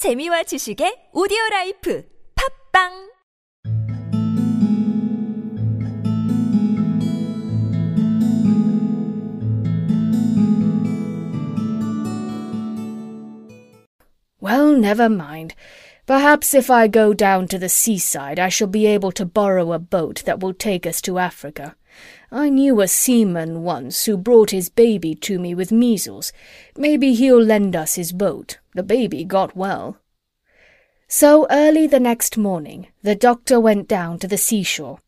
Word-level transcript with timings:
재미와 0.00 0.43
지식의 0.43 1.11
오디오 1.13 1.37
라이프 1.51 2.03
팝빵 2.73 3.11
Well, 14.41 14.75
never 14.75 15.05
mind. 15.05 15.53
Perhaps 16.07 16.55
if 16.55 16.71
I 16.71 16.87
go 16.87 17.13
down 17.13 17.47
to 17.49 17.59
the 17.59 17.69
seaside 17.69 18.39
I 18.39 18.49
shall 18.49 18.67
be 18.67 18.87
able 18.87 19.11
to 19.11 19.23
borrow 19.23 19.71
a 19.71 19.79
boat 19.79 20.23
that 20.25 20.39
will 20.39 20.53
take 20.53 20.87
us 20.87 20.99
to 21.03 21.19
Africa. 21.19 21.75
I 22.31 22.49
knew 22.49 22.81
a 22.81 22.87
seaman 22.87 23.63
once 23.63 24.05
who 24.05 24.17
brought 24.17 24.51
his 24.51 24.69
baby 24.69 25.13
to 25.15 25.37
me 25.37 25.53
with 25.53 25.71
measles. 25.71 26.33
Maybe 26.75 27.13
he'll 27.13 27.43
lend 27.43 27.75
us 27.75 27.95
his 27.95 28.11
boat. 28.11 28.57
The 28.73 28.83
baby 28.83 29.23
got 29.23 29.55
well. 29.55 29.97
So 31.07 31.45
early 31.49 31.87
the 31.87 31.99
next 31.99 32.37
morning 32.37 32.87
the 33.03 33.15
doctor 33.15 33.59
went 33.59 33.87
down 33.87 34.17
to 34.19 34.27
the 34.27 34.37
seashore. 34.37 34.99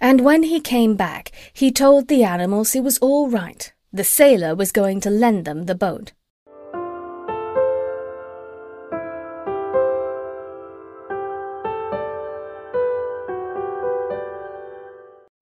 And 0.00 0.20
when 0.20 0.42
he 0.42 0.60
came 0.60 0.94
back 0.94 1.32
he 1.52 1.70
told 1.70 2.08
the 2.08 2.22
animals 2.22 2.74
it 2.74 2.84
was 2.84 2.98
all 2.98 3.30
right. 3.30 3.72
The 3.92 4.04
sailor 4.04 4.54
was 4.54 4.72
going 4.72 5.00
to 5.00 5.10
lend 5.10 5.46
them 5.46 5.64
the 5.64 5.74
boat. 5.74 6.12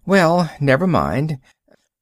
Well, 0.07 0.48
never 0.60 0.87
mind. 0.87 1.41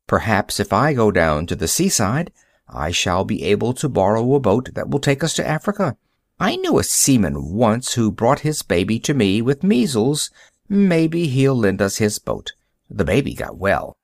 Perhaps 0.07 0.61
if 0.61 0.75
I 0.75 0.93
go 0.93 1.11
down 1.11 1.47
to 1.47 1.57
the 1.57 1.67
seaside 1.67 2.31
I 2.69 2.91
shall 2.91 3.25
be 3.25 3.43
able 3.45 3.75
to 3.75 3.89
borrow 3.89 4.35
a 4.35 4.41
boat 4.41 4.71
that 4.75 4.89
will 4.89 5.01
take 5.01 5.23
us 5.23 5.35
to 5.35 5.47
Africa. 5.47 5.97
I 6.41 6.57
knew 6.57 6.79
a 6.79 6.85
seaman 6.85 7.53
once 7.53 7.95
who 7.95 8.11
brought 8.11 8.41
his 8.41 8.63
baby 8.63 8.99
to 9.01 9.15
me 9.15 9.41
with 9.41 9.63
measles. 9.63 10.31
Maybe 10.69 11.29
he'll 11.29 11.55
lend 11.55 11.81
us 11.81 11.99
his 11.99 12.19
boat. 12.19 12.53
The 12.91 13.05
baby 13.05 13.35
got 13.35 13.57
well. 13.57 13.97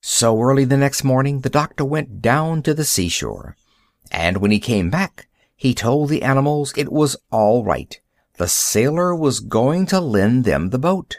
So 0.00 0.40
early 0.40 0.64
the 0.64 0.76
next 0.76 1.04
morning 1.04 1.40
the 1.40 1.50
doctor 1.50 1.84
went 1.84 2.20
down 2.20 2.62
to 2.62 2.74
the 2.74 2.84
seashore. 2.84 3.56
And 4.10 4.38
when 4.38 4.50
he 4.50 4.60
came 4.60 4.90
back 4.90 5.28
he 5.56 5.72
told 5.72 6.08
the 6.08 6.22
animals 6.22 6.74
it 6.76 6.92
was 6.92 7.16
all 7.30 7.64
right. 7.64 7.98
The 8.36 8.48
sailor 8.48 9.14
was 9.14 9.40
going 9.40 9.86
to 9.86 10.00
lend 10.00 10.44
them 10.44 10.70
the 10.70 10.78
boat. 10.78 11.18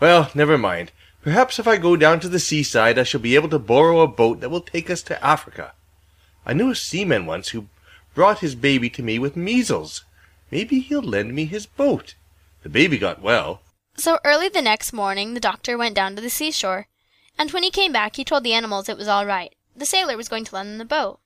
Well, 0.00 0.30
never 0.34 0.56
mind. 0.56 0.92
Perhaps 1.22 1.58
if 1.58 1.66
I 1.66 1.76
go 1.76 1.96
down 1.96 2.20
to 2.20 2.28
the 2.28 2.38
seaside 2.38 2.98
I 2.98 3.02
shall 3.02 3.20
be 3.20 3.34
able 3.34 3.48
to 3.50 3.58
borrow 3.58 4.00
a 4.00 4.06
boat 4.06 4.40
that 4.40 4.50
will 4.50 4.60
take 4.60 4.88
us 4.88 5.02
to 5.02 5.24
Africa. 5.24 5.72
I 6.46 6.52
knew 6.52 6.70
a 6.70 6.74
seaman 6.74 7.26
once 7.26 7.48
who 7.48 7.66
brought 8.14 8.38
his 8.38 8.54
baby 8.54 8.88
to 8.90 9.02
me 9.02 9.18
with 9.18 9.36
measles. 9.36 10.04
Maybe 10.50 10.80
he'll 10.80 11.02
lend 11.02 11.34
me 11.34 11.44
his 11.44 11.66
boat. 11.66 12.14
The 12.62 12.68
baby 12.68 12.98
got 12.98 13.20
well. 13.20 13.60
So 13.96 14.18
early 14.24 14.48
the 14.48 14.62
next 14.62 14.92
morning 14.92 15.34
the 15.34 15.40
doctor 15.40 15.76
went 15.76 15.94
down 15.94 16.16
to 16.16 16.22
the 16.22 16.30
seashore, 16.30 16.86
and 17.36 17.50
when 17.50 17.62
he 17.62 17.70
came 17.70 17.92
back 17.92 18.16
he 18.16 18.24
told 18.24 18.44
the 18.44 18.54
animals 18.54 18.88
it 18.88 18.96
was 18.96 19.08
all 19.08 19.26
right. 19.26 19.54
The 19.76 19.84
sailor 19.84 20.16
was 20.16 20.28
going 20.28 20.44
to 20.44 20.54
lend 20.54 20.70
them 20.70 20.78
the 20.78 20.84
boat. 20.84 21.20